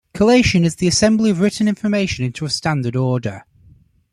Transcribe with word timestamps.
Collation 0.15 0.63
is 0.65 0.77
the 0.77 0.87
assembly 0.87 1.29
of 1.29 1.39
written 1.39 1.67
information 1.67 2.25
into 2.25 2.43
a 2.43 2.49
standard 2.49 2.95
order. 2.95 3.45